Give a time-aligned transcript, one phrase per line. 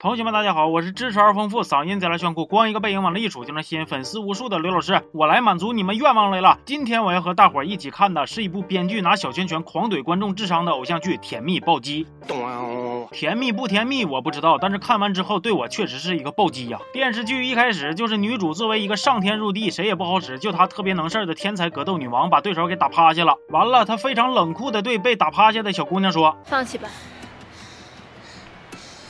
[0.00, 6.56] 同学们，大家好，我是知识而丰富、嗓音贼拉炫酷、光一个背影往那一杵就能吸引粉丝无数的刘老师，我来满足你们愿望来了。
[6.64, 12.06] 今天我要和大伙儿一起看的是一部编剧拿小拳拳狂怼观众智商的偶像剧《甜蜜暴击》。
[13.10, 16.78] 甜蜜不甜蜜我不知道，但是看完之后对我确实是一个暴击呀。
[16.92, 23.34] 电视剧一开始就是女主作为一个上天入地谁也不好使，就她特别能事儿的天才格斗女王，把对手给打趴下了。
[23.48, 26.88] 完了，她非常冷酷的对被打趴下的小姑娘说：“放弃吧。”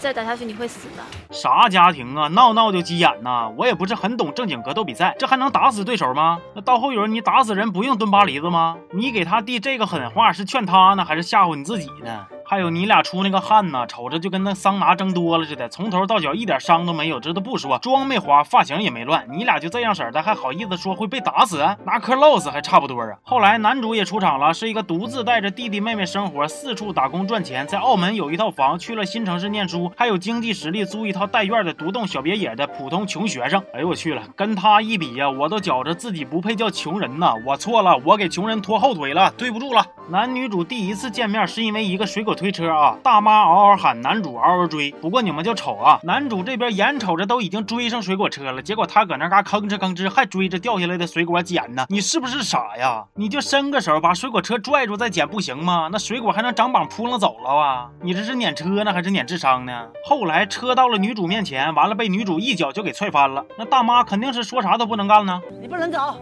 [0.01, 1.03] 再打下去你会死的。
[1.31, 3.51] 啥家庭啊，闹闹就急眼呐！
[3.57, 6.39] 我也不是很懂正经格斗比赛，这还能打死对手吗？
[6.55, 8.77] 那到后人你打死人不用蹲巴黎子吗？
[8.93, 12.27] 你给他递这个狠话是劝他呢，还是吓唬你自己呢？
[12.51, 21.59] 还有你俩出那个汗呢，瞅着就跟那桑拿蒸多了似的，从头到脚一点伤都没有，这都不说，妆没花，发型也没乱，你俩就这样式的，还好意思说会被打死？
[21.85, 23.19] 拿颗烙死还差不多啊！
[23.23, 33.63] 后来男主也出场了，是一个独自带着弟弟妹妹生活，四处打工赚钱，在澳门有一套房，去了新城市念书，还有经济实力租一套带院的独栋小别野的普通穷学生。
[33.75, 37.35] 哎呦我去了，跟他一比呀，我都觉着自己不配叫穷人呐！
[37.45, 39.85] 我错了，我给穷人拖后腿了，对不住了。
[40.11, 43.19] 男女主第一次见面是因为一个水果推车啊，大。
[43.21, 44.91] 妈嗷嗷喊，男主嗷嗷追。
[44.93, 51.85] 不过你们就瞅啊，男主这边眼瞅着都已经追上水果车了，结果他搁那嘎吭哧吭哧还追着掉下来的水果捡呢。
[51.91, 53.05] 你是不是傻呀？
[53.15, 55.91] 你就伸个手把水果车拽住再捡不行吗？
[55.93, 57.91] 那水果还能长膀扑棱走了啊？
[58.01, 59.89] 你这是撵车呢还是撵智商呢？
[60.07, 63.45] 后来车到了女主面前，完了被女主一脚就给踹翻了。
[63.59, 65.43] 那大妈肯定是说啥都不能干呢。
[65.61, 66.17] 你不能走，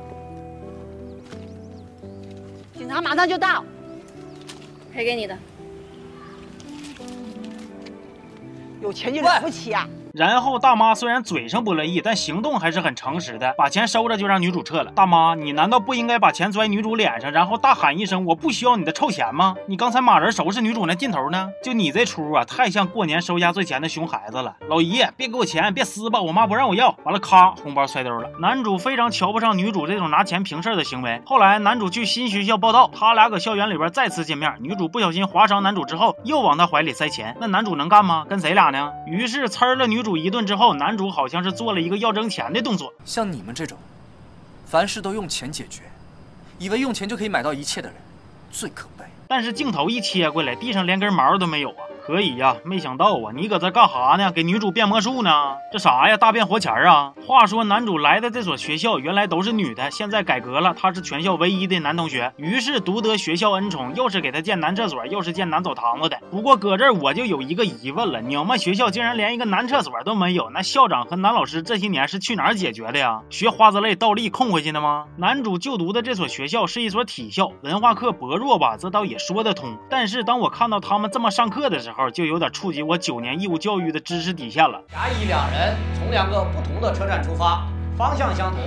[2.74, 3.62] 警察马上就到，
[4.96, 5.38] 赔给你的。
[8.80, 9.86] 有钱就了不起啊！
[10.16, 14.90] 然后大妈虽然嘴上不乐意，但行动还是很诚实的，把钱收着就让女主撤了。
[14.92, 19.54] 大妈，你难道不应该把钱拽女主脸上，然后大喊一声“我不需要你的臭钱”吗？
[19.66, 21.50] 你刚才骂人收拾女主那劲头呢？
[21.62, 24.56] 就你这出啊，太像过年收压岁钱的熊孩子了。
[24.70, 26.96] 老姨，别给我钱，别撕吧，我妈不让我要。
[27.04, 28.30] 完了，咔，红包摔兜了。
[28.40, 31.20] 男主非常瞧不上女主这种拿钱平事的行为。
[31.26, 37.36] 后来男主去新学校报道，他俩搁校园里边再次见面，女主不小心划伤男主之后，又往他怀里塞钱。
[37.38, 38.24] 那男主能干吗？
[38.26, 38.90] 跟谁俩呢？
[39.06, 42.94] 于是呲了女主主一顿之后，男主好像是做了一个要挣钱的动作。
[43.04, 43.76] 像你们这种，
[44.64, 45.82] 凡事都用钱解决，
[46.60, 47.96] 以为用钱就可以买到一切的人，
[48.52, 49.04] 最可悲。
[49.26, 51.82] 但是镜头一切过来，地上连根毛都没有啊。
[52.06, 54.30] 可以呀，没想到啊，你搁这干哈呢？
[54.30, 55.56] 给女主变魔术呢？
[55.72, 56.16] 这啥呀？
[56.16, 57.12] 大变活钱啊？
[57.26, 66.16] 话说男主来的这所学校原来都是女的，现在改革了，他是全校唯一的男同学，于是独得学校恩宠，又是给他建男厕所，又是建男澡堂子的。
[66.30, 73.20] 不过搁这儿我就有一个疑问了，你们学校竟然连一个男厕所都没有，那校长和男老师这些年是去哪儿解决的呀？
[73.30, 75.06] 学花子类倒立空回去的吗？
[75.16, 78.76] 男主就读的这所学校是一所体校，文化课薄弱吧？
[78.76, 79.76] 这倒也说得通。
[79.90, 84.82] 但是当我看到他们这么上课的时候，就有点触及我九年义务教育的知识底线了。
[84.92, 88.60] 甲乙两人从两个不同的车站出发，方向相同。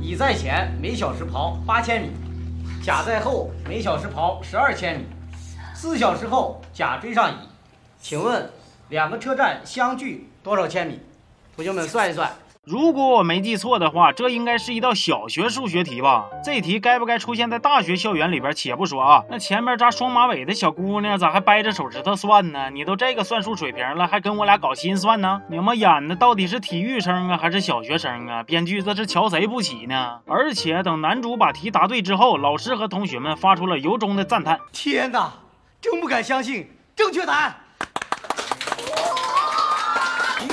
[0.00, 2.08] 乙在前，每小时跑八千米；
[2.84, 5.06] 甲在后，每小时跑十二千米。
[5.74, 7.34] 四小时后，甲追上乙。
[7.98, 8.48] 请问，
[8.88, 11.00] 两个车站相距多少千米？
[11.56, 12.30] 同学们算一算。
[12.68, 16.28] 如果我没记错的话，这应该是一道小学数学题吧？
[16.42, 19.22] 这题该不该出现在大学校园里边，且不说啊。
[19.30, 22.68] 那前面扎双马尾的小姑娘咋还掰着手指头算呢？
[22.70, 25.40] 你都这个算术水平了，还跟我俩搞心算呢？
[25.48, 28.42] 你们演的到底是体育生啊，还是小学生啊？
[28.42, 30.18] 编剧这是瞧谁不起呢？
[30.26, 35.32] 而且等男主把题答对之后，老师和同学们发出了由衷的赞叹：天哪，
[35.80, 37.56] 真不敢相信，正确答案！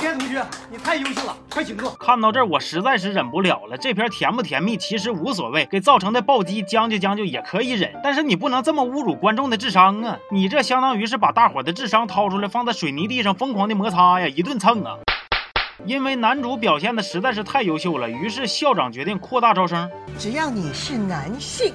[0.04, 1.90] 明天同学，你太优秀了，快请坐。
[1.92, 3.78] 看到这儿，我实在是忍不了了。
[3.78, 10.18] 这篇甜不甜蜜其实无所谓，给造成的暴击将就将就也可以忍，但是你不能这么侮辱观众的智商啊！
[10.30, 14.98] 你这相当于是把大伙的智商掏出来放在水泥地上疯狂的摩擦呀，一顿蹭啊！
[15.86, 19.90] 因为男主表现的实在是太优秀了，于是校长决定扩大招生。
[20.18, 21.72] 只要你是男性，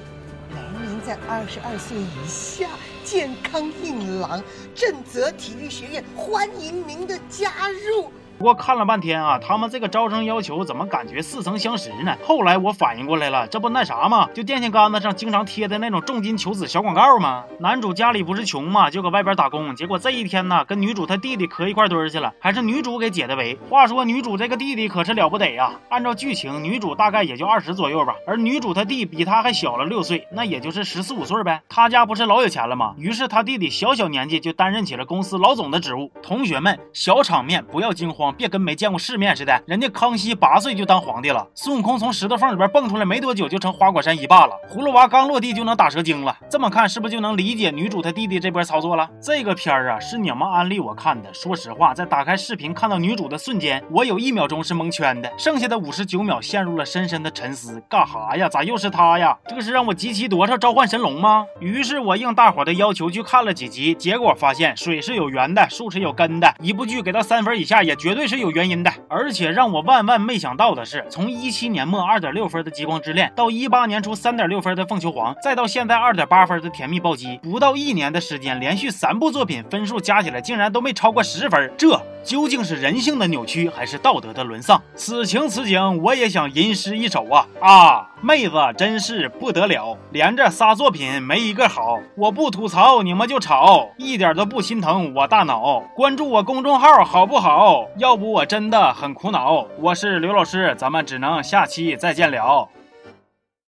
[0.51, 2.67] 年龄在二十二岁以下，
[3.03, 4.43] 健康硬朗，
[4.75, 8.11] 正则体育学院欢迎您的加入。
[8.39, 12.15] 不过看了半天啊，他们这个招生要求怎么感觉似曾相识呢？
[12.25, 14.29] 后来我反应过来了，这不那啥吗？
[14.33, 17.43] 就电线杆子上经常贴的那种重金求子小广告吗？
[17.59, 23.59] 男主家里不是穷嘛，就搁外边打工，结果这一天呢，跟女主他弟弟磕一块堆儿去了，还是女主给解的围。
[23.69, 31.61] 话说女主这个弟弟可是了不得呀，按照剧情，女主大概也就二十左右吧，而女主她弟比她还小了六岁，那也就是十四五岁呗。
[31.67, 32.95] 他家不是老有钱了吗？
[32.97, 36.09] 于是他弟弟小小年纪就担任起了公司老总的职务。
[36.23, 38.28] 同学们，小场面不要惊慌。
[38.33, 39.61] 别跟没见过世面似的。
[39.65, 46.37] 人家康熙八岁就当皇帝了，孙悟空从石头缝里边蹦出来没多久就成花果山一霸了，葫芦娃刚落地就能打蛇精了。
[46.49, 49.09] 这么看是不是就能理解女主她弟弟这波操作了？
[49.21, 51.33] 这个片儿啊是你们安利我看的。
[51.33, 57.81] 说实话，在打开视频看到女主的瞬间，我有一秒钟是蒙圈的，剩下的五十九秒陷入了深深的沉思。
[57.89, 58.49] 干哈呀？
[58.49, 59.37] 咋又是他呀？
[59.47, 61.45] 这是让我集齐多少召唤神龙吗？
[61.59, 66.53] 于是我应大伙的要求去看了几集，结果发现水是有源的，树是有根的。
[66.61, 68.91] 一部剧给到三分以下，也绝对对是有原因的。
[69.07, 84.81] 而且让我万万没想到的是，从一七年末二点六分的《极光之恋》，到一八年初三点六分的《凤求凰》，再到现在二点八分的《甜蜜暴击》，不到一年的时间，连续三部作品分数加起来竟然都没超过十分，这究竟是人性的扭曲，还是道德的沦丧？
[84.95, 88.09] 此情此景，我也想吟诗一首啊啊！
[88.21, 91.99] 妹子真是不得了，连着仨作品没一个好。
[92.15, 95.79] 我不吐槽，你们就吵，一点都不心疼我大脑。
[95.95, 97.85] 关注我公众号好不好？
[97.97, 99.65] 要不我真的很苦恼。
[99.79, 102.67] 我是刘老师，咱们只能下期再见了。